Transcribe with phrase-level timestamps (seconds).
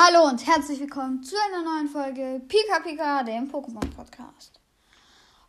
[0.00, 4.60] Hallo und herzlich willkommen zu einer neuen Folge Pika Pika, dem Pokémon Podcast.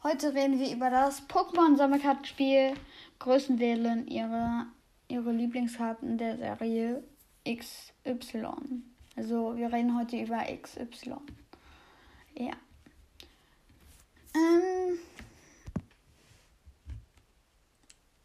[0.02, 2.74] Heute reden wir über das Pokémon Sammelkartenspiel
[3.20, 4.66] Größen wählen ihre,
[5.08, 7.04] ihre Lieblingskarten der Serie
[7.48, 8.82] XY.
[9.16, 11.18] Also wir reden heute über XY.
[12.34, 12.54] Ja.
[14.34, 14.98] Ähm,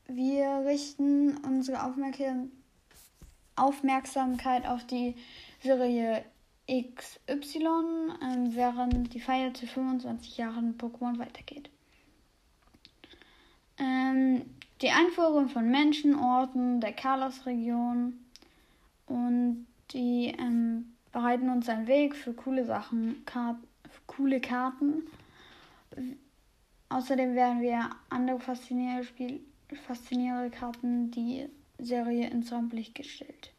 [0.06, 1.82] wir richten unsere
[3.57, 5.17] Aufmerksamkeit auf die
[5.64, 6.23] Serie
[6.71, 11.71] XY, ähm, während die Feier zu 25 Jahren Pokémon weitergeht.
[13.79, 14.43] Ähm,
[14.82, 18.13] die Einführung von Menschen, Orten der Kalos-Region
[19.07, 23.57] und die ähm, bereiten uns einen Weg für coole Sachen, Kart
[23.89, 25.05] für coole Karten.
[26.91, 29.41] Außerdem werden wir andere faszinierende, Spiel
[29.86, 33.50] faszinierende Karten die Serie ins Rampenlicht gestellt.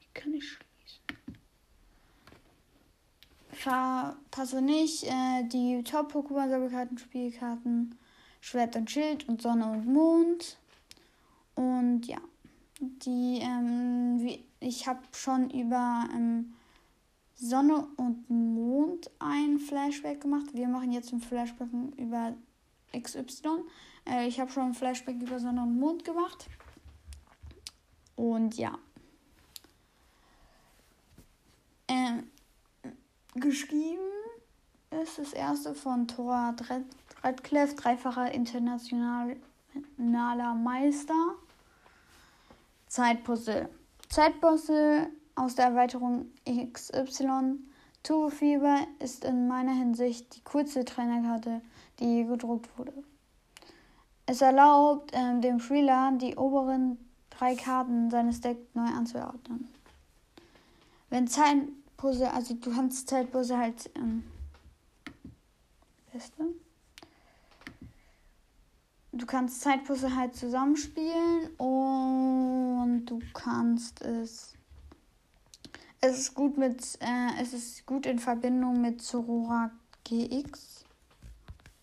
[0.00, 0.58] Ich kann nicht.
[3.60, 7.94] Verpasse nicht äh, die Top-Pokémon-Sammelkarten,
[8.40, 10.56] Schwert und Schild und Sonne und Mond.
[11.56, 12.16] Und ja,
[12.80, 16.54] die, ähm, wie, ich habe schon über ähm,
[17.34, 20.46] Sonne und Mond ein Flashback gemacht.
[20.54, 22.34] Wir machen jetzt ein Flashback über
[22.98, 23.64] XY.
[24.08, 26.46] Äh, ich habe schon ein Flashback über Sonne und Mond gemacht.
[28.16, 28.78] Und ja.
[31.88, 32.30] Ähm,
[33.34, 34.00] geschrieben
[35.02, 36.54] ist das erste von Thor
[37.22, 41.34] Radcliffe, dreifacher internationaler Meister.
[42.88, 43.68] Zeitpuzzle.
[44.08, 47.58] Zeitpuzzle aus der Erweiterung XY.
[48.02, 51.60] Turbofieber ist in meiner Hinsicht die kurze Trainerkarte,
[52.00, 52.92] die je gedruckt wurde.
[54.26, 56.98] Es erlaubt ähm, dem Spieler, die oberen
[57.30, 59.68] drei Karten seines Decks neu anzuordnen.
[61.10, 61.28] Wenn
[62.00, 64.24] Zeitpuzzle, also du kannst Zeitpuzzle halt ähm,
[66.12, 66.46] beste
[69.12, 74.54] du kannst Zeitpuzzle halt zusammenspielen und du kannst es.
[76.02, 79.70] Es ist gut mit, äh, es ist gut in Verbindung mit Zorora
[80.04, 80.86] GX.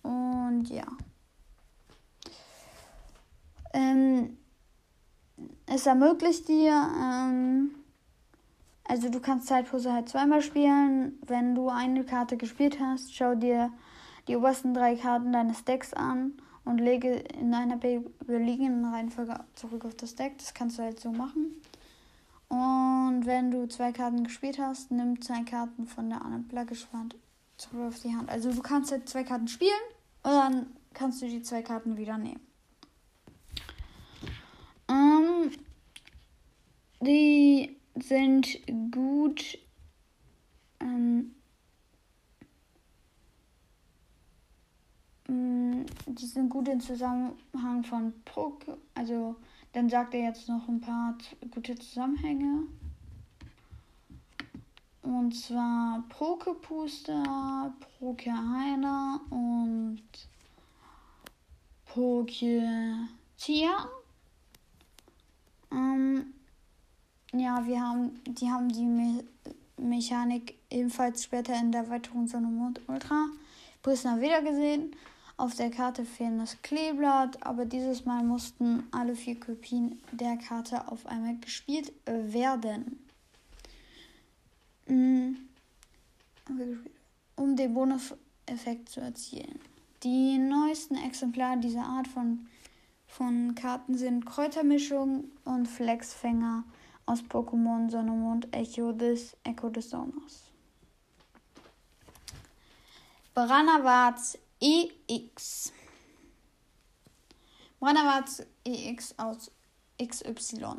[0.01, 0.87] Und ja.
[3.73, 4.37] Ähm,
[5.67, 7.75] es ermöglicht dir, ähm,
[8.87, 11.19] also du kannst Zeitpuzzle halt zweimal spielen.
[11.25, 13.71] Wenn du eine Karte gespielt hast, schau dir
[14.27, 16.33] die obersten drei Karten deines Decks an
[16.63, 20.37] und lege in einer beliegenden Reihenfolge zurück auf das Deck.
[20.37, 21.61] Das kannst du halt so machen.
[22.49, 27.15] Und wenn du zwei Karten gespielt hast, nimm zwei Karten von der anderen Plaggespannt
[27.57, 28.29] zurück auf die Hand.
[28.29, 29.71] Also du kannst halt zwei Karten spielen
[30.23, 32.39] und dann kannst du die zwei Karten wieder nehmen.
[34.89, 35.51] Ähm,
[37.01, 38.59] die sind
[38.91, 39.57] gut
[40.79, 41.35] ähm,
[45.27, 48.77] Mm, die sind gut im Zusammenhang von Poke.
[48.95, 49.35] Also,
[49.73, 51.17] dann sagt er jetzt noch ein paar
[51.51, 52.63] gute Zusammenhänge.
[55.01, 60.01] Und zwar Pokepuster, Pokeheiler und
[61.85, 63.07] Poketia.
[65.71, 66.33] Ähm,
[67.39, 69.23] ja, wir haben, die haben die Me
[69.79, 73.27] Mechanik ebenfalls später in der Erweiterung Sonne Mond Ultra
[73.83, 74.95] Prisma wieder gesehen.
[75.37, 80.87] Auf der Karte fehlen das Kleeblatt, aber dieses Mal mussten alle vier Kopien der Karte
[80.87, 82.99] auf einmal gespielt werden.
[84.87, 85.35] Mm.
[87.35, 89.59] Um den Bonuseffekt zu erzielen.
[90.01, 92.47] Die neuesten Exemplare dieser Art von,
[93.05, 96.63] von Karten sind Kräutermischung und Flexfänger
[97.07, 100.51] aus Pokémon Sonne und Echo des Echo des Sonos.
[103.33, 105.71] Branawatz EX.
[107.79, 109.51] Branawarts EX aus
[110.03, 110.77] XY.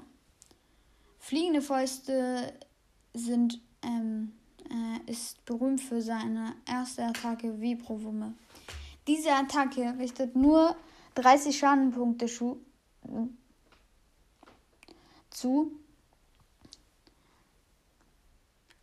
[1.19, 2.52] Fliegende Fäuste
[3.14, 4.32] sind, ähm,
[4.69, 8.34] äh, ist berühmt für seine erste Attacke Vibro-Wumme.
[9.06, 10.76] Diese Attacke richtet nur
[11.14, 12.26] 30 Schadenpunkte
[15.31, 15.72] zu,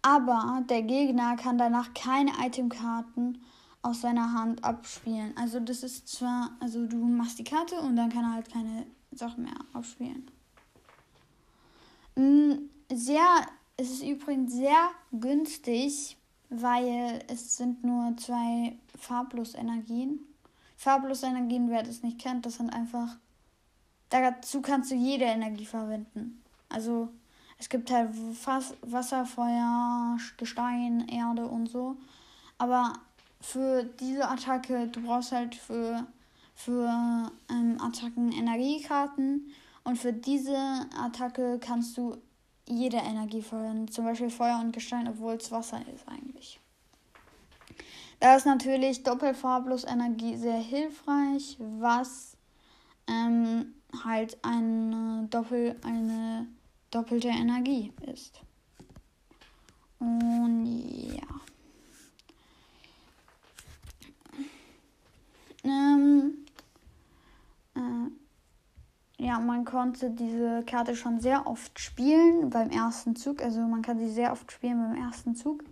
[0.06, 3.44] aber der Gegner kann danach keine Itemkarten
[3.82, 5.36] aus seiner Hand abspielen.
[5.36, 8.86] Also das ist zwar, also du machst die Karte und dann kann er halt keine
[9.12, 10.30] Sachen mehr abspielen.
[12.16, 13.48] Mm, sehr,
[13.78, 16.18] es ist übrigens sehr günstig,
[16.50, 20.20] weil es sind nur zwei Farblos-Energien.
[20.78, 23.18] Farblos-Energien, wer das nicht kennt, das sind einfach,
[24.10, 26.44] dazu kannst du jede Energie verwenden.
[26.70, 27.10] Also
[27.58, 28.10] Es gibt halt
[28.82, 31.98] Wasser, Feuer, Gestein, Erde und so.
[32.58, 32.94] Aber
[33.42, 36.06] für diese Attacke, du brauchst halt für,
[36.54, 39.52] für ähm, Attacken Energiekarten.
[39.84, 40.58] Und für diese
[40.98, 42.18] Attacke kannst du
[42.68, 43.88] jede Energie verwenden.
[43.88, 46.60] Zum Beispiel Feuer und Gestein, obwohl es Wasser ist eigentlich.
[48.20, 52.36] Da ist natürlich Doppelfarblos Energie sehr hilfreich, was
[53.08, 56.48] ähm, halt eine, Doppel, eine
[56.96, 58.42] doppelte Energie ist.
[60.00, 60.66] Und
[61.14, 61.24] ja.
[65.64, 66.46] Ähm,
[67.76, 73.42] äh, ja, man konnte diese Karte schon sehr oft spielen beim ersten Zug.
[73.42, 75.64] Also man kann sie sehr oft spielen beim ersten Zug.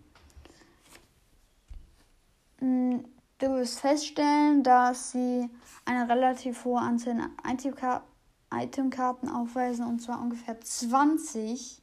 [2.59, 3.03] Hm,
[3.37, 5.49] du wirst feststellen, dass sie
[5.85, 7.29] eine relativ hohe Anzahl
[8.61, 11.81] Itemkarten aufweisen und zwar ungefähr 20.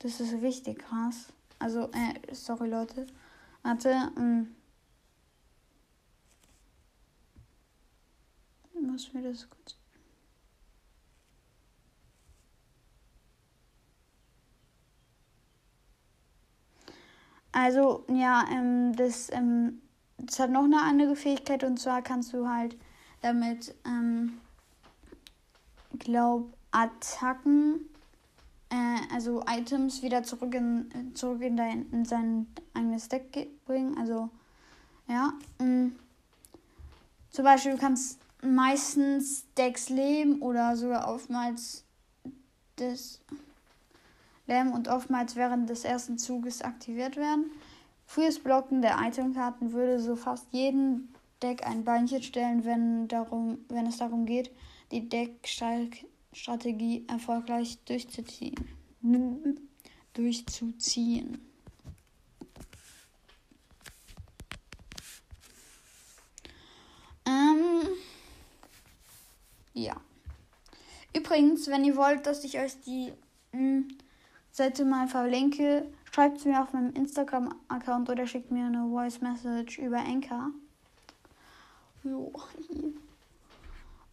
[0.00, 1.32] Das ist richtig krass.
[1.58, 3.06] Also, äh, sorry Leute.
[3.62, 4.54] Warte, ähm.
[8.80, 9.76] Muss mir das kurz.
[17.52, 19.82] Also, ja, ähm, das, ähm,
[20.18, 22.76] das hat noch eine andere Fähigkeit und zwar kannst du halt
[23.20, 24.38] damit, ähm,
[25.98, 27.88] glaub, Attacken,
[28.70, 33.96] äh, also Items wieder zurück in, zurück in, dein, in sein eigenes Deck bringen.
[33.98, 34.28] Also,
[35.08, 35.32] ja.
[35.58, 35.96] Ähm,
[37.30, 41.84] zum Beispiel, du kannst meistens Decks leben oder sogar oftmals
[42.76, 43.20] das
[44.46, 47.50] Leben und oftmals während des ersten Zuges aktiviert werden.
[48.06, 53.86] Frühes Blocken der Itemkarten würde so fast jeden Deck ein Beinchen stellen, wenn, darum, wenn
[53.86, 54.50] es darum geht,
[54.90, 58.56] die Deckstrategie erfolgreich durchzuziehen.
[60.14, 61.38] durchzuziehen.
[67.26, 67.88] Ähm,
[69.74, 70.00] ja.
[71.14, 73.12] Übrigens, wenn ihr wollt, dass ich euch die
[73.52, 73.88] mh, hm,
[74.50, 79.78] Seite mal verlinke, schreibt es mir auf meinem Instagram-Account oder schickt mir eine Voice Message
[79.78, 80.50] über Anchor.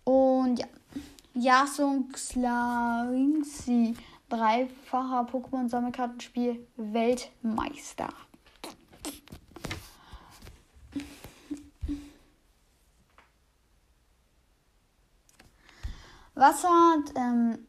[0.04, 0.68] Und ja.
[1.38, 3.94] Yasung Slarinxi,
[4.30, 8.08] dreifacher Pokémon-Sammelkartenspiel Weltmeister.
[16.36, 17.68] Was hat ähm,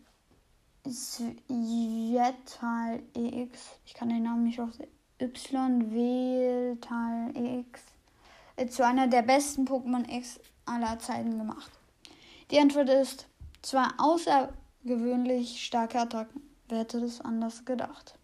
[1.48, 4.90] Jetal EX, ich kann den Namen nicht aussehen,
[5.20, 7.80] Y Veltal EX,
[8.68, 11.70] zu einer der besten Pokémon X aller Zeiten gemacht?
[12.50, 13.26] Die Antwort ist
[13.62, 16.42] zwar außergewöhnlich starke Attacken.
[16.68, 18.18] Wer hätte das anders gedacht?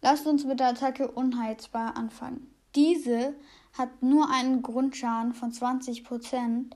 [0.00, 2.52] Lasst uns mit der Attacke Unheilsbar anfangen.
[2.74, 3.34] Diese
[3.78, 6.72] hat nur einen Grundschaden von 20%,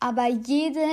[0.00, 0.86] aber jede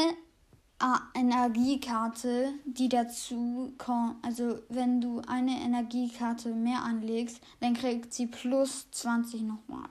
[1.14, 8.90] Energiekarte, die dazu kommt, also wenn du eine Energiekarte mehr anlegst, dann kriegt sie plus
[8.92, 9.90] 20 nochmal.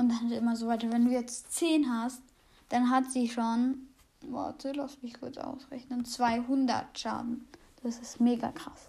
[0.00, 0.90] Und dann immer so weiter.
[0.90, 2.22] Wenn du jetzt 10 hast,
[2.70, 3.86] dann hat sie schon,
[4.22, 7.46] warte, lass mich kurz ausrechnen, 200 Schaden.
[7.82, 8.88] Das ist mega krass.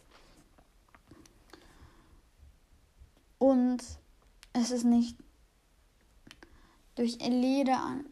[3.40, 3.84] Und
[4.54, 5.18] es ist nicht
[6.96, 8.06] durch Leder an.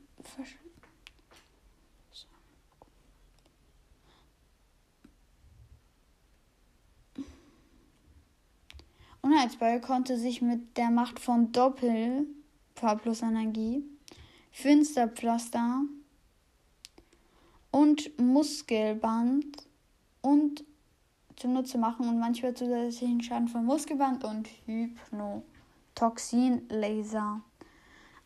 [9.21, 12.27] Unheilsball konnte sich mit der Macht von Doppel
[13.01, 13.83] plus Energie,
[14.51, 15.83] Finsterpflaster
[17.71, 19.45] und Muskelband
[20.21, 20.65] und
[21.35, 27.41] zunutze machen und manchmal zusätzlichen Schaden von Muskelband und Hypnotoxin-Laser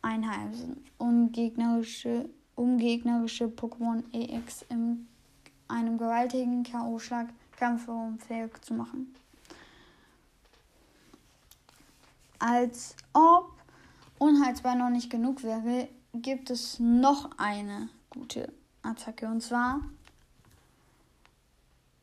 [0.02, 5.06] einheimsen, um gegnerische, um gegnerische Pokémon EX in
[5.68, 9.14] einem gewaltigen K.O.-Schlag kampfunfähig zu machen.
[12.38, 13.53] Als ob
[14.24, 18.50] unheilsbar noch nicht genug wäre, gibt es noch eine gute
[18.82, 19.82] Attacke und zwar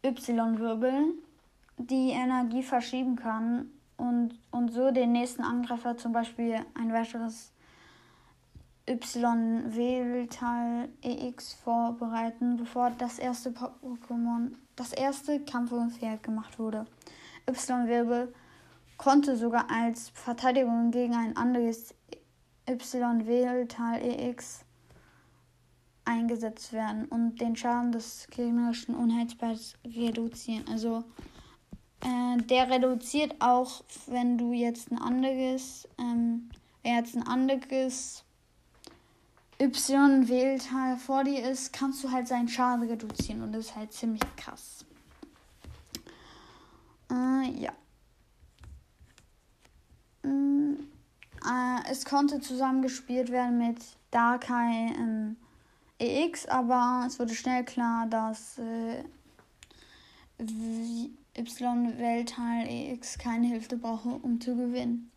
[0.05, 1.15] Y-Wirbel,
[1.77, 7.51] die Energie verschieben kann und, und so den nächsten Angreifer zum Beispiel ein weiteres
[8.87, 16.85] Y-Wählteil EX vorbereiten, bevor das erste Pokémon, das erste Kampfunfähig gemacht wurde.
[17.47, 18.31] Y-Wirbel
[19.01, 21.95] konnte sogar als Verteidigung gegen ein anderes
[22.69, 24.63] Y-Wähltal EX
[26.05, 30.65] eingesetzt werden und den Schaden des gegnerischen Unheilsballs reduzieren.
[30.69, 31.03] Also
[32.01, 36.51] äh, der reduziert auch, wenn du jetzt ein anderes, ähm,
[36.83, 38.23] jetzt ein anderes
[39.59, 43.75] Y wählt halt vor dir ist, kannst du halt seinen Schaden reduzieren und das ist
[43.75, 44.85] halt ziemlich krass.
[47.09, 47.71] Äh, ja.
[50.23, 50.73] Mm,
[51.45, 53.77] äh, es konnte zusammengespielt werden mit
[54.11, 55.37] Darkai ähm,
[55.99, 59.03] EX, aber es wurde schnell klar, dass äh,
[61.37, 65.11] Y-Weltteil EX keine Hilfe brauche, um zu gewinnen.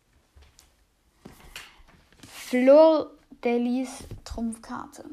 [2.27, 3.11] Flor
[3.43, 5.05] Delis Trumpfkarte.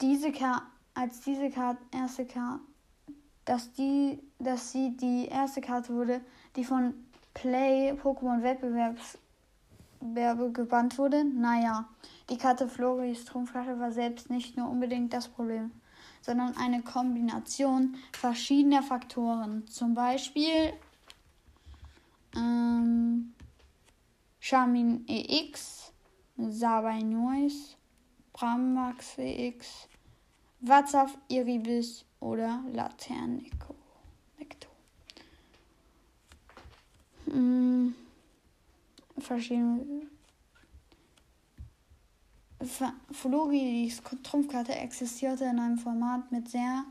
[0.00, 2.60] Diese Karte, als diese Karte, erste Karte,
[3.44, 6.20] dass die, dass sie die erste Karte wurde,
[6.56, 6.94] die von
[7.32, 9.18] Play Pokémon Wettbewerbs
[10.00, 11.24] Werbe gebannt wurde?
[11.24, 11.88] Naja,
[12.30, 15.72] die Karte Floris Trumpfkarte war selbst nicht nur unbedingt das Problem,
[16.20, 19.66] sondern eine Kombination verschiedener Faktoren.
[19.66, 20.72] Zum Beispiel
[22.36, 23.34] ähm,
[24.40, 25.92] Charmin EX,
[26.36, 27.76] Sabai Noise,
[28.32, 29.88] Brammax EX,
[30.60, 33.74] WhatsApp Iribis oder Laternico.
[37.26, 37.94] Hm,
[39.18, 40.06] verschiedene.
[43.10, 46.84] Floris Trumpfkarte existierte in einem Format mit sehr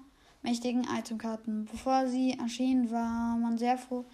[0.43, 1.65] mächtigen Itemkarten.
[1.65, 4.05] Bevor sie erschien, war man sehr froh,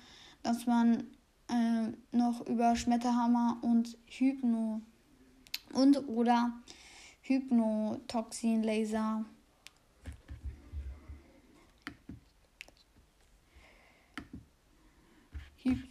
[0.42, 1.08] dass man
[1.50, 4.82] äh, noch über Schmetterhammer und Hypno
[5.74, 6.54] und oder
[7.24, 9.26] Hypnotoxin-Laser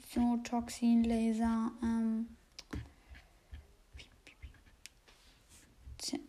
[0.08, 2.28] Hypnotoxin-Laser ähm,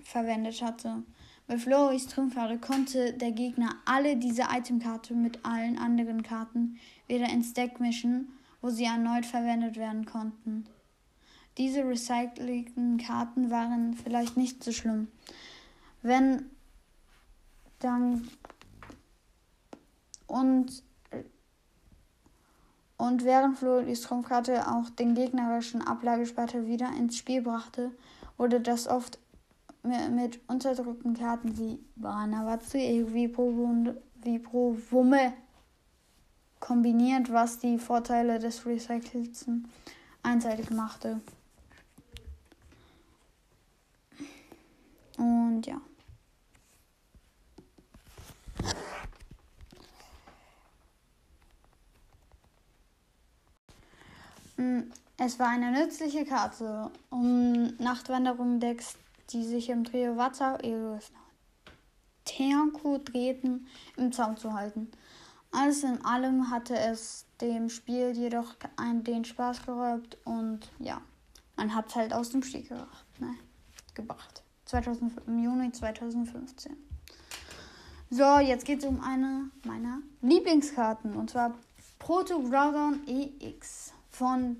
[0.03, 1.03] verwendet hatte.
[1.48, 7.53] Bei Floris Triumphade konnte der Gegner alle diese Itemkarte mit allen anderen Karten wieder ins
[7.53, 8.27] Deck mischen
[8.62, 10.65] wo sie erneut verwendet werden konnten.
[11.57, 15.07] Diese recycelten Karten waren vielleicht nicht so schlimm.
[16.01, 16.50] Wenn
[17.79, 18.27] dann
[20.27, 20.83] und
[23.00, 27.91] und während Flo die Stromkarte auch den gegnerischen Ablagespeicher wieder ins Spiel brachte,
[28.38, 29.18] wurde das oft
[29.84, 35.32] mit unterdrückten Karten wie Banawatsu, Vipro, Vipro Wumme
[36.60, 39.46] kombiniert, was die Vorteile des Recyclings
[40.22, 41.22] einseitig machte.
[45.18, 45.79] Und ja.
[55.17, 58.95] Es war eine nützliche Karte, um Nachtwanderung-Decks,
[59.31, 60.57] die sich im Trio Wasser
[62.25, 64.89] Terko drehten, im Zaum zu halten.
[65.51, 71.01] Alles in allem hatte es dem Spiel jedoch einen, den Spaß geraubt und ja,
[71.57, 73.05] man hat es halt aus dem Spiel gebracht.
[73.19, 73.35] Ne?
[73.99, 74.43] gebracht.
[74.65, 76.75] 2000, Im Juni 2015.
[78.11, 81.55] So, jetzt geht es um eine meiner Lieblingskarten und zwar
[81.99, 84.57] Proto Groudon EX von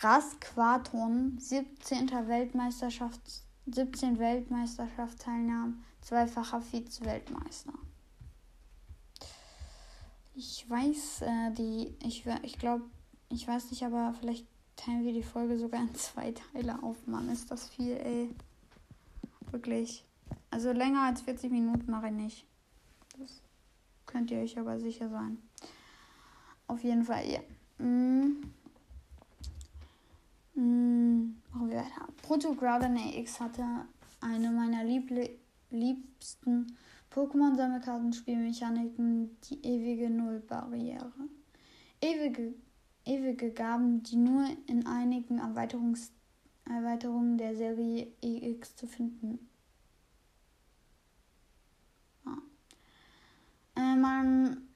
[0.00, 2.08] Rasquaton, 17.
[2.28, 3.20] Weltmeisterschaft,
[3.66, 7.74] 17 Weltmeisterschaftsteilnahmen, zweifacher Vize-Weltmeister.
[10.34, 12.84] Ich weiß, äh, die, ich, ich glaube,
[13.28, 17.06] ich weiß nicht, aber vielleicht teilen wir die Folge sogar in zwei Teile auf.
[17.06, 18.34] Mann, ist das viel, ey.
[19.50, 20.04] Wirklich.
[20.50, 22.46] Also länger als 40 Minuten mache ich nicht.
[23.18, 23.42] Das
[24.06, 25.36] könnt ihr euch aber sicher sein.
[26.66, 27.40] Auf jeden Fall, ja.
[27.78, 28.55] Mm.
[30.56, 31.36] Mm.
[31.52, 32.08] Machen wir weiter.
[32.22, 33.64] Proto Groudon X hatte
[34.20, 35.30] eine meiner Liebl
[35.70, 36.76] liebsten
[37.10, 41.12] Pokémon-Sammelkartenspielmechaniken, die ewige Null-Barriere.
[42.00, 42.54] Ewige,
[43.04, 46.10] ewige Gaben, die nur in einigen Erweiterungs
[46.68, 49.38] Erweiterungen der Serie EX zu finden.
[52.24, 52.38] Ja.
[53.76, 54.66] Äh, man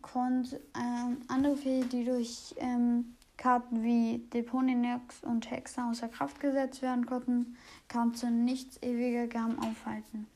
[0.00, 3.16] konnte äh, andere Fähigkeiten, die durch ähm,
[3.46, 7.56] Karten wie Deponinox und Hexer außer Kraft gesetzt werden konnten,
[7.88, 10.26] konnte nichts ewige Gaben aufhalten.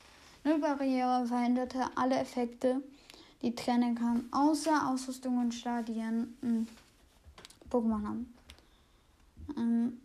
[0.44, 2.80] Nullbarriere verhinderte alle Effekte,
[3.42, 6.68] die trennen kann, außer Ausrüstung und Stadien hm,
[7.68, 8.32] Pokémon haben.
[9.56, 10.00] Ähm,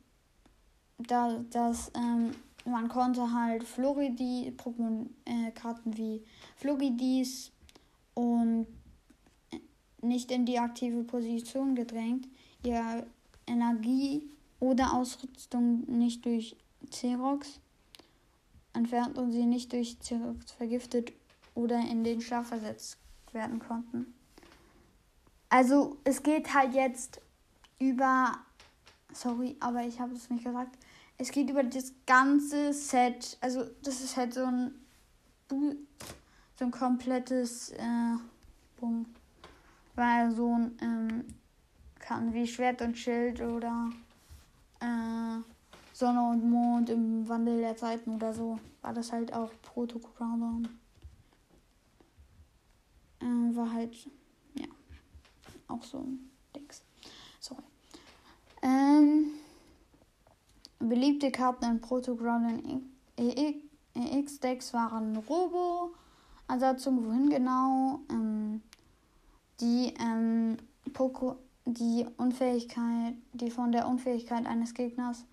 [0.98, 2.32] da, das, ähm,
[2.66, 6.24] man konnte halt Floridi, Pokémon-Karten äh, wie
[6.56, 7.52] Floridis
[8.16, 8.66] und
[9.52, 9.60] äh,
[10.02, 12.28] nicht in die aktive Position gedrängt,
[12.66, 13.06] ihre
[13.48, 14.30] Energie
[14.60, 16.56] oder Ausrüstung nicht durch
[16.90, 17.60] Xerox
[18.74, 19.98] entfernt und sie nicht durch
[20.58, 21.14] vergiftet
[21.54, 22.98] oder in den Schlaf versetzt
[23.32, 24.14] werden konnten.
[25.50, 27.22] Also es geht halt jetzt
[27.80, 28.38] über,
[29.14, 30.78] sorry, aber ich habe es nicht gesagt,
[31.18, 33.38] es geht über das ganze Set.
[33.40, 34.74] Also das ist halt so ein
[35.48, 38.18] so ein komplettes äh,
[38.80, 39.06] Boom.
[39.96, 41.26] Weil so ein ähm,
[42.06, 43.90] kann wie Schwert und Schild oder
[44.80, 45.40] äh,
[45.92, 48.60] Sonne und Mond im Wandel der Zeiten oder so.
[48.82, 50.70] War das halt auch Proto-Ground.
[53.22, 53.96] Äh, war halt,
[54.54, 54.68] ja,
[55.68, 56.84] auch so ein Dings.
[57.40, 57.64] Sorry.
[58.62, 59.32] Ähm,
[60.78, 62.84] beliebte Karten in Proto-Ground
[63.18, 68.62] EX-Decks waren Robo-Ersatzung, wohin genau, ähm,
[69.60, 70.58] die ähm,
[70.94, 75.26] Poco die Unfähigkeit, die von der Unfähigkeit eines Gegners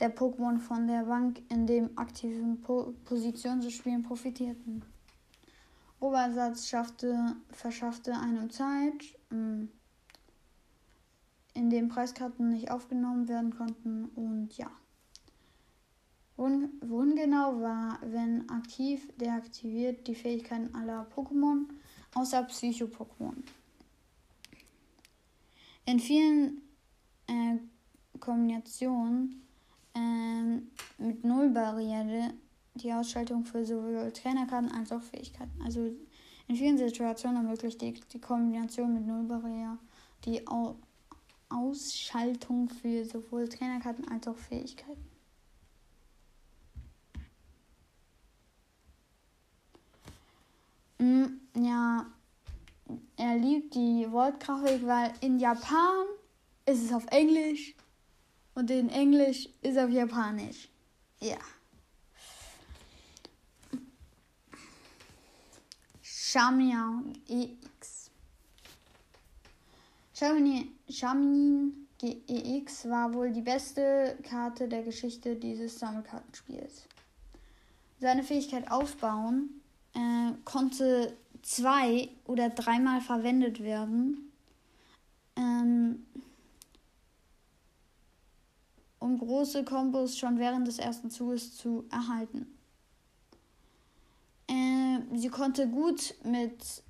[0.00, 4.84] der Pokémon von der Bank in dem aktiven po Position zu spielen profitierten.
[6.00, 9.70] Obersatz schaffte, verschaffte einem Zeit, ähm,
[11.54, 14.70] in dem Preiskarten nicht aufgenommen werden konnten und ja.
[16.36, 21.68] Wohin, genau war, wenn aktiv, deaktiviert die Fähigkeiten aller Pokémon
[22.14, 23.36] außer Psycho-Pokémon.
[25.86, 26.62] In vielen
[27.26, 27.56] äh,
[28.18, 29.46] Kombinationen
[29.94, 32.32] äh, mit Nullbarriere
[32.74, 35.60] die Ausschaltung für sowohl Trainerkarten als auch Fähigkeiten.
[35.62, 35.90] Also
[36.48, 39.78] in vielen Situationen ermöglicht die, die Kombination mit Nullbarriere
[40.24, 40.76] die Au
[41.50, 45.04] Ausschaltung für sowohl Trainerkarten als auch Fähigkeiten.
[50.98, 51.24] Mm,
[51.62, 52.06] ja,
[53.16, 56.06] er liebt die Wortgrafik, weil in Japan
[56.66, 57.74] ist es auf Englisch
[58.54, 60.68] und in Englisch ist es auf Japanisch.
[61.20, 61.38] Ja.
[66.02, 68.10] Shamian EX.
[70.12, 76.86] Shamian GEX war wohl die beste Karte der Geschichte dieses Sammelkartenspiels.
[78.00, 79.62] Seine Fähigkeit aufbauen
[79.94, 84.32] äh, konnte zwei oder dreimal verwendet werden,
[85.36, 86.06] ähm,
[88.98, 92.46] um große Kombos schon während des ersten Zuges zu erhalten.
[94.48, 96.82] Äh, sie konnte gut mit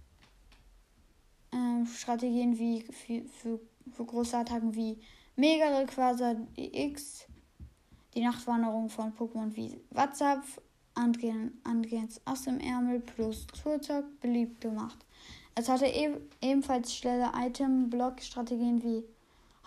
[1.50, 5.00] äh, Strategien wie für, für, für große Attacken wie
[5.34, 7.26] Mega Rayquaza X,
[8.14, 10.44] die Nachtwanderung von Pokémon wie WhatsApp
[10.94, 15.04] Andrians Ass im Ärmel plus Turtok beliebt gemacht.
[15.54, 19.04] Es hatte e ebenfalls schnelle Item-Block-Strategien wie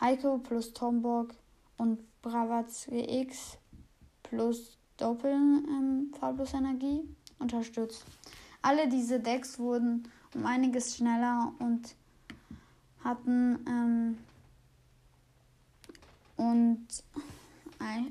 [0.01, 1.33] Heiko plus Tomborg
[1.77, 3.57] und Bravats GX
[4.23, 7.01] plus Doppeln ähm, Farblos Energie
[7.39, 8.03] unterstützt.
[8.61, 11.95] Alle diese Decks wurden um einiges schneller und
[13.03, 14.17] hatten ähm,
[16.35, 16.87] und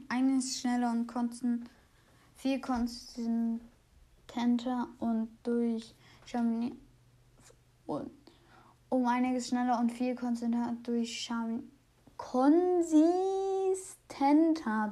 [0.08, 1.68] einiges schneller und konnten
[2.46, 3.58] viel konsistenter
[5.00, 5.96] und durch
[7.86, 8.10] und
[8.88, 11.68] um einiges schneller und viel konsistenter durch Charmin
[12.16, 13.00] konsistenter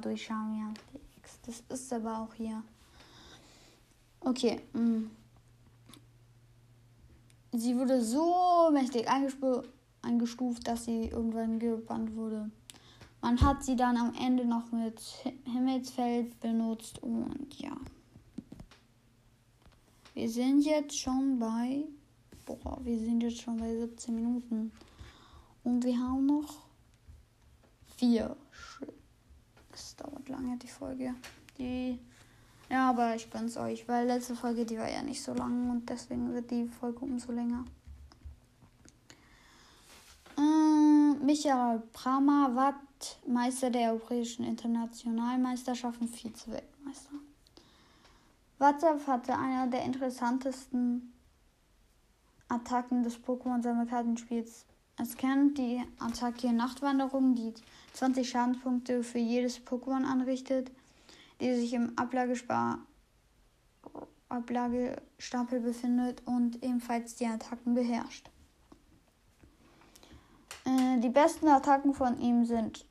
[0.01, 1.39] durch Charmian DX.
[1.45, 2.61] Das ist aber auch hier.
[4.19, 4.59] Okay.
[4.73, 5.05] Mm.
[7.53, 9.07] Sie wurde so mächtig
[10.01, 12.51] eingestuft, dass sie irgendwann gebannt wurde.
[13.25, 15.01] Man hat sie dann am Ende noch mit
[15.51, 17.75] Himmelsfeld benutzt und ja.
[20.13, 21.85] Wir sind jetzt schon bei.
[22.45, 24.71] Boah, wir sind jetzt schon bei 17 Minuten.
[25.63, 26.53] Und wir haben noch
[27.97, 28.37] vier.
[29.71, 31.15] Das dauert lange, die Folge.
[31.57, 31.97] Die.
[32.69, 35.89] Ja, aber ich gönn's euch, weil letzte Folge, die war ja nicht so lang und
[35.89, 37.65] deswegen wird die Folge umso länger.
[40.37, 41.81] Ähm, Michael
[43.27, 47.11] Meister der europäischen Internationalmeisterschaften, Vize-Weltmeister.
[48.57, 51.13] WhatsApp hatte einer der interessantesten
[52.47, 54.65] Attacken des Pokémon-Sammelkartenspiels.
[54.97, 57.53] Es kennt die Attacke Nachtwanderung, die
[57.93, 60.71] 20 Schadenspunkte für jedes Pokémon anrichtet,
[61.41, 62.79] die sich im Ablagespar
[64.29, 68.29] Ablagestapel befindet und ebenfalls die Attacken beherrscht.
[70.65, 72.85] Äh, die besten Attacken von ihm sind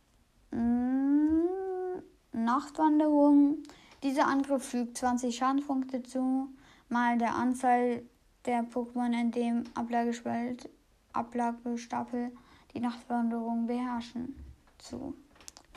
[2.44, 3.58] Nachtwanderung.
[4.02, 6.48] Dieser Angriff fügt 20 Schadenspunkte zu,
[6.88, 8.02] mal der Anzahl
[8.44, 10.68] der Pokémon in dem Ablagespalt,
[11.12, 12.32] Ablagestapel
[12.74, 14.34] die Nachtwanderung beherrschen
[14.78, 15.14] zu.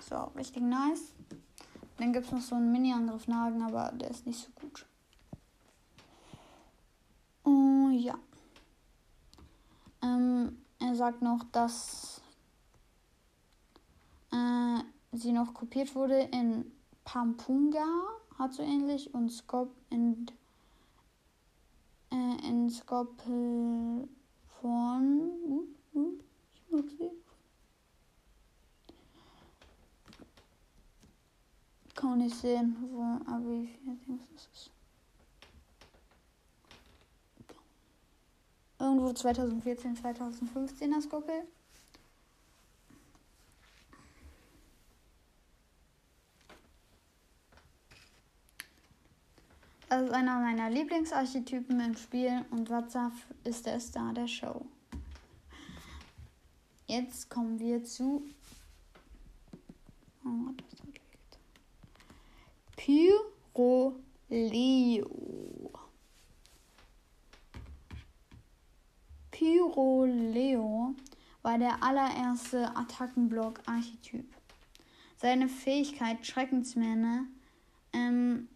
[0.02, 1.14] So, richtig nice.
[1.98, 4.86] Dann gibt es noch so einen Mini-Angriff Nagen, aber der ist nicht so gut.
[7.44, 8.16] Oh, ja.
[10.02, 12.22] Ähm, er sagt noch, dass
[14.32, 14.80] äh,
[15.18, 16.72] sie noch kopiert wurde in
[17.04, 17.86] Pampunga,
[18.38, 20.28] hat so ähnlich, und Skop in,
[22.12, 24.08] äh, in Skopel
[24.62, 25.32] von.
[26.54, 27.12] Ich mag sie.
[31.96, 33.02] Kann nicht sehen, wo,
[33.32, 34.72] aber wie viel Dings ist.
[38.80, 41.48] Irgendwo 2014, 2015 das Skopel.
[50.04, 54.66] Ist einer meiner Lieblingsarchetypen im Spiel und WhatsApp ist der Star der Show.
[56.88, 58.24] Jetzt kommen wir zu
[60.26, 60.54] oh,
[62.76, 63.90] Pyroleo.
[69.32, 70.96] Pyroleo
[71.42, 74.26] war der allererste Attackenblock-Archetyp.
[75.18, 77.28] Seine Fähigkeit Schreckensmähne
[77.94, 78.48] ähm,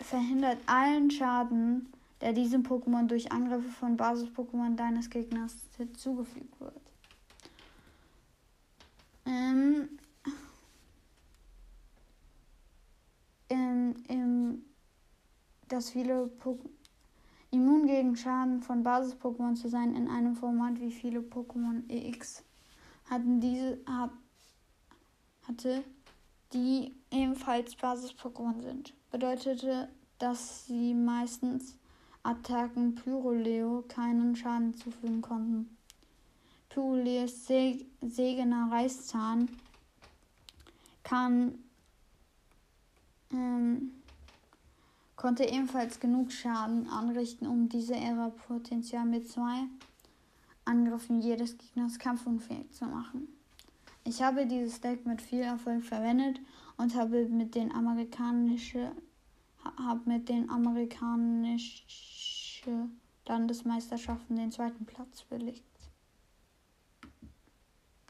[0.00, 5.56] verhindert allen Schaden, der diesem Pokémon durch Angriffe von Basis-Pokémon deines Gegners
[5.94, 6.80] zugefügt wird.
[9.26, 9.88] Ähm,
[13.48, 14.64] im, im,
[15.68, 16.70] dass viele Pokémon
[17.50, 22.44] immun gegen Schaden von Basis-Pokémon zu sein in einem Format wie viele Pokémon EX
[23.08, 24.10] hatten diese hat,
[25.48, 25.84] hatte,
[26.52, 28.94] die ebenfalls Basis-Pokémon sind.
[29.10, 31.76] Bedeutete, dass sie meistens
[32.22, 35.76] Attacken Pyroleo keinen Schaden zufügen konnten.
[36.68, 39.48] Pyroleos Se Segener Reißzahn
[41.02, 41.58] kann
[43.32, 43.92] ähm,
[45.16, 49.64] konnte ebenfalls genug Schaden anrichten, um diese Ära Potenzial mit zwei
[50.64, 53.28] Angriffen jedes Gegners kampfunfähig zu machen.
[54.04, 56.40] Ich habe dieses Deck mit viel Erfolg verwendet
[56.80, 58.90] und habe mit den amerikanischen
[59.62, 65.62] habe mit den amerikanischen Landesmeisterschaften den zweiten Platz belegt.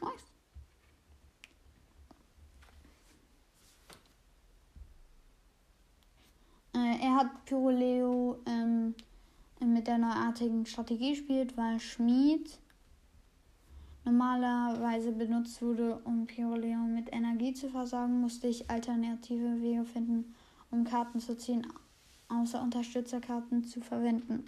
[0.01, 0.31] Nice.
[6.73, 8.95] Äh, er hat Pyroleo ähm,
[9.59, 12.57] mit der neuartigen Strategie gespielt, weil Schmied
[14.03, 20.33] normalerweise benutzt wurde, um Pyroleo mit Energie zu versorgen, musste ich alternative Wege finden,
[20.71, 21.67] um Karten zu ziehen,
[22.29, 24.45] außer Unterstützerkarten zu verwenden.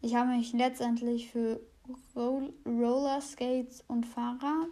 [0.00, 1.60] Ich habe mich letztendlich für
[2.16, 4.70] Roll Roller Skates und Fahrrad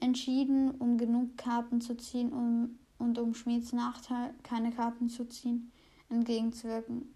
[0.00, 5.70] entschieden, um genug Karten zu ziehen, um und um Schmieds Nachteil, keine Karten zu ziehen,
[6.08, 7.14] entgegenzuwirken.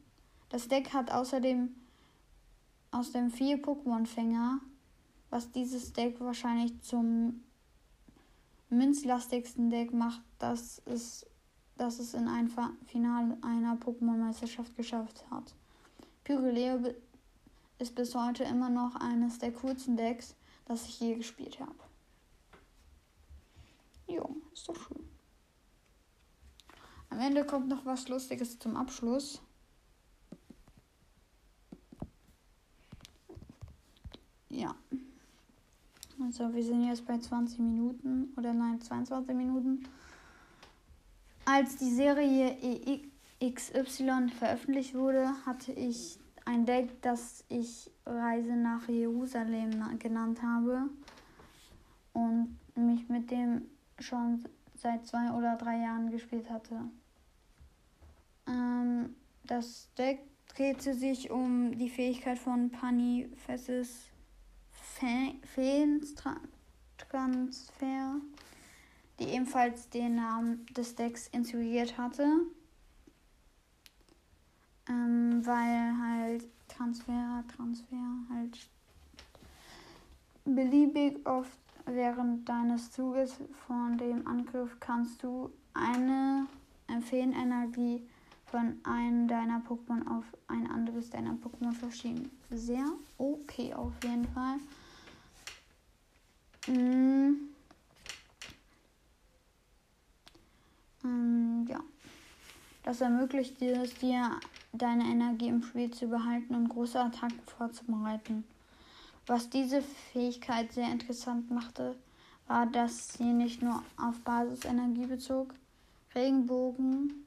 [0.49, 1.75] Das Deck hat außerdem
[2.91, 4.61] aus dem vier Pokémon-Fänger,
[5.31, 7.43] was dieses Deck wahrscheinlich zum
[8.69, 11.27] münzlastigsten Deck macht, dass es,
[11.77, 12.51] dass es in ein
[12.87, 15.55] Finale einer Pokémon-Meisterschaft geschafft hat.
[16.25, 16.95] Pyroleo
[17.79, 21.75] ist bis heute immer noch eines der coolsten Decks, das ich je gespielt habe.
[24.07, 25.09] Jo, ist doch schön.
[27.11, 29.41] Am Ende kommt noch was Lustiges zum Abschluss.
[34.49, 34.75] Ja.
[36.23, 39.85] Also wir sind jetzt bei 20 Minuten oder nein, 22 Minuten.
[41.47, 42.57] Als die Serie
[43.41, 50.91] EXY veröffentlicht wurde, hatte ich ein Deck, das ich Reise nach Jerusalem genannt habe
[52.13, 53.63] und mich mit dem
[53.99, 56.81] schon seit zwei oder drei Jahren gespielt hatte.
[58.47, 60.21] Ähm, das Deck
[60.55, 64.11] drehte sich um die Fähigkeit von Panifesses
[65.55, 68.21] Feenstransfer,
[69.19, 72.27] die ebenfalls den Namen des Decks inspiriert hatte.
[74.89, 77.97] Ähm, weil halt Transfer, Transfer
[78.33, 78.69] halt
[80.45, 83.37] beliebig oft während deines Zuges
[83.67, 86.47] von dem Angriff kannst du eine
[87.03, 88.03] Feenenergie
[88.47, 92.31] von einem deiner Pokémon auf ein anderes deiner Pokémon verschieben.
[92.51, 92.85] Sehr
[93.19, 94.59] okay auf jeden Fall.
[96.71, 97.51] Mm.
[101.05, 101.81] Ähm, ja.
[102.85, 104.39] Das ermöglicht es dir,
[104.73, 108.45] deine Energie im Spiel zu behalten und große Attacken vorzubereiten.
[109.27, 111.97] Was diese Fähigkeit sehr interessant machte,
[112.47, 115.55] war, dass sie nicht nur auf Basisenergie bezog,
[116.15, 117.27] Regenbogen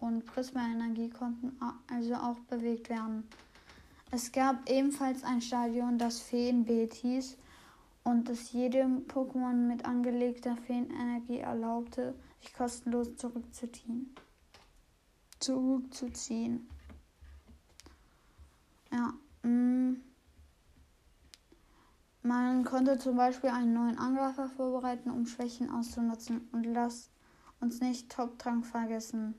[0.00, 1.56] und Prisma-Energie konnten
[1.90, 3.26] also auch bewegt werden.
[4.10, 7.36] Es gab ebenfalls ein Stadion, das Feenbeet hieß
[8.04, 14.14] und es jedem Pokémon mit angelegter Feenenergie erlaubte, sich kostenlos zurückzuziehen.
[15.38, 16.68] Zurückzuziehen.
[18.90, 19.14] Ja.
[19.48, 20.00] Mm.
[22.24, 26.48] Man konnte zum Beispiel einen neuen Angreifer vorbereiten, um Schwächen auszunutzen.
[26.52, 27.10] Und lasst
[27.60, 29.34] uns nicht Top-Trank vergessen,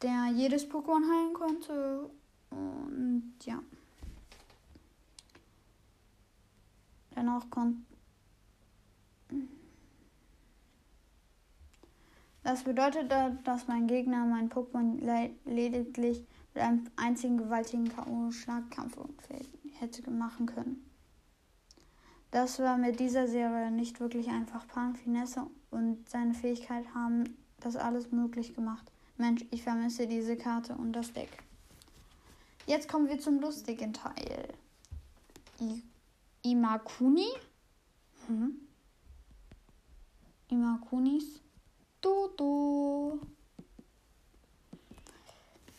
[0.00, 2.10] der jedes Pokémon heilen konnte.
[2.50, 3.62] Und ja.
[7.16, 7.80] Dennoch konnte.
[12.42, 13.10] Das bedeutet,
[13.44, 19.48] dass mein Gegner mein Pokémon lediglich mit einem einzigen gewaltigen K.O.-Schlag kampfunfähig
[19.78, 20.84] hätte machen können.
[22.30, 24.66] Das war mit dieser Serie nicht wirklich einfach.
[24.66, 28.90] Pan, Finesse und seine Fähigkeit haben das alles möglich gemacht.
[29.16, 31.30] Mensch, ich vermisse diese Karte und das Deck.
[32.66, 34.48] Jetzt kommen wir zum lustigen Teil.
[36.44, 37.28] Imakuni?
[38.26, 38.52] Hm?
[40.50, 41.40] Imakunis
[42.02, 43.18] Dodo.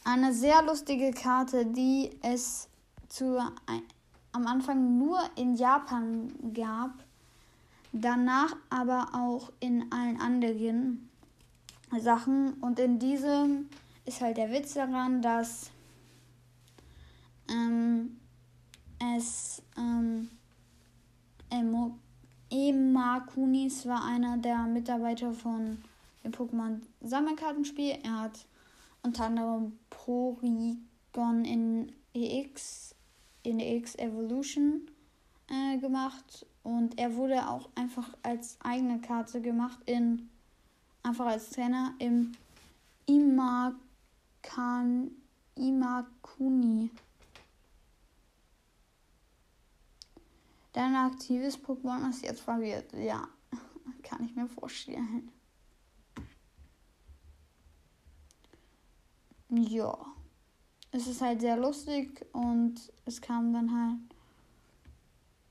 [0.04, 2.67] Eine sehr lustige Karte, die es
[3.10, 3.39] zu,
[4.32, 6.91] am Anfang nur in Japan gab,
[7.91, 11.10] danach aber auch in allen anderen
[11.99, 12.54] Sachen.
[12.56, 13.69] Und in diesem
[14.06, 15.69] ist halt der Witz daran, dass
[17.49, 18.19] ähm,
[18.99, 20.30] es ähm,
[23.36, 25.77] Kunis war einer der Mitarbeiter von
[26.23, 27.99] dem Pokémon Sammelkartenspiel.
[28.03, 28.45] Er hat
[29.03, 32.95] unter anderem Porygon in EX,
[33.43, 34.89] in EX Evolution
[35.49, 40.29] äh, gemacht und er wurde auch einfach als eigene Karte gemacht in
[41.03, 42.31] einfach als Trainer im
[43.05, 43.51] Imakan
[45.55, 46.89] Imakuni.
[50.75, 52.91] Dein aktives Pokémon ist jetzt verwirrt.
[52.91, 53.29] Ja,
[54.03, 55.31] kann ich mir vorstellen.
[59.49, 59.97] ja,
[60.91, 63.99] es ist halt sehr lustig und es kam dann halt.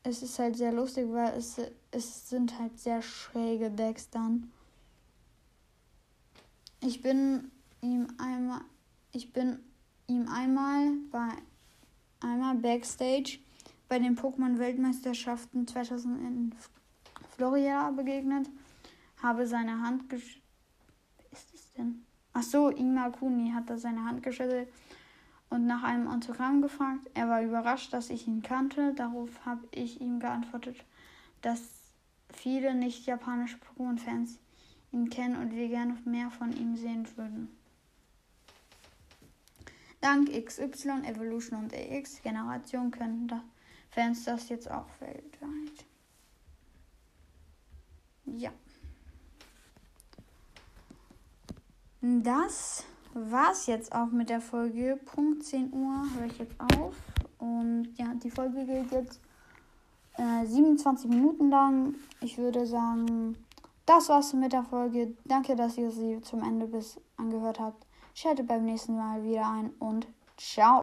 [0.02, 1.58] Es ist halt sehr lustig, weil es,
[1.90, 4.52] es sind halt sehr schräge Decks dann.
[6.80, 8.60] Ich bin ihm einmal.
[9.12, 9.60] Ich bin
[10.06, 11.30] ihm einmal bei
[12.20, 13.38] einmal Backstage
[13.88, 16.54] bei den Pokémon Weltmeisterschaften 2000 in
[17.36, 18.48] Florida begegnet,
[19.22, 20.40] habe seine Hand gesch.
[21.30, 22.04] Was ist das denn?
[22.32, 24.68] Ach so, Ingmar Kuni hat da seine Hand geschüttelt
[25.50, 27.08] und nach einem Autogramm gefragt.
[27.14, 28.92] Er war überrascht, dass ich ihn kannte.
[28.94, 30.84] Darauf habe ich ihm geantwortet,
[31.42, 31.60] dass
[32.32, 34.38] viele nicht japanische Pokémon-Fans
[34.92, 37.48] ihn kennen und wir gerne mehr von ihm sehen würden.
[40.00, 43.42] Dank XY, Evolution und EX Generation können da
[43.94, 45.86] Fans das jetzt auch weltweit.
[48.26, 48.50] Ja.
[52.00, 54.98] Das war's jetzt auch mit der Folge.
[55.04, 56.96] Punkt 10 Uhr höre ich jetzt auf.
[57.38, 59.20] Und ja, die Folge geht jetzt
[60.16, 61.94] äh, 27 Minuten lang.
[62.20, 63.36] Ich würde sagen,
[63.86, 65.14] das war's mit der Folge.
[65.24, 67.86] Danke, dass ihr sie zum Ende bis angehört habt.
[68.14, 70.72] Schaltet beim nächsten Mal wieder ein und ciao.